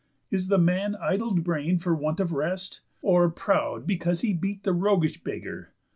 Is 0.31 0.47
the 0.47 0.57
man 0.57 0.95
idle 0.95 1.35
brain'd 1.35 1.83
for 1.83 1.93
want 1.93 2.19
of 2.19 2.31
rest? 2.31 2.81
Or 3.03 3.29
proud 3.29 3.85
because 3.85 4.21
he 4.21 4.33
beat 4.33 4.63
the 4.63 4.73
roguish 4.73 5.23
beggar? 5.23 5.75